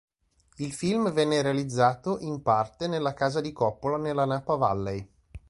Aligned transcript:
Il 0.55 0.73
film 0.73 1.11
venne 1.11 1.43
realizzato, 1.43 2.17
in 2.21 2.41
parte, 2.41 2.87
nella 2.87 3.13
casa 3.13 3.39
di 3.39 3.51
Coppola 3.53 3.97
nella 3.97 4.25
Napa 4.25 4.55
Valley. 4.55 5.07